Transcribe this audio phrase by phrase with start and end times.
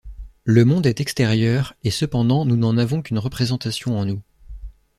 [0.45, 4.23] Le monde est extérieur et cependant nous n'en avons qu'une représentation en nous.